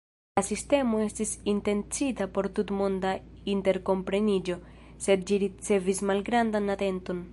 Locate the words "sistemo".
0.45-1.01